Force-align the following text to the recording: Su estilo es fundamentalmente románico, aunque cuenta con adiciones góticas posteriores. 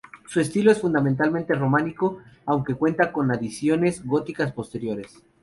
Su 0.25 0.39
estilo 0.39 0.71
es 0.71 0.81
fundamentalmente 0.81 1.53
románico, 1.53 2.23
aunque 2.47 2.73
cuenta 2.73 3.11
con 3.13 3.29
adiciones 3.29 4.03
góticas 4.03 4.51
posteriores. 4.51 5.21